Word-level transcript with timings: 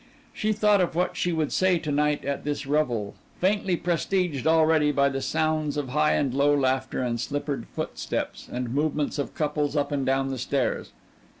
She 0.33 0.51
thought 0.51 0.81
of 0.81 0.95
what 0.95 1.15
she 1.15 1.31
would 1.31 1.51
say 1.53 1.77
to 1.77 1.91
night 1.91 2.25
at 2.25 2.43
this 2.43 2.65
revel, 2.65 3.13
faintly 3.39 3.77
prestiged 3.77 4.47
already 4.47 4.91
by 4.91 5.09
the 5.09 5.21
sounds 5.21 5.77
of 5.77 5.89
high 5.89 6.13
and 6.13 6.33
low 6.33 6.55
laughter 6.57 7.03
and 7.03 7.21
slippered 7.21 7.67
footsteps, 7.67 8.49
and 8.51 8.73
movements 8.73 9.19
of 9.19 9.35
couples 9.35 9.75
up 9.75 9.91
and 9.91 10.03
down 10.03 10.29
the 10.29 10.39
stairs. 10.39 10.91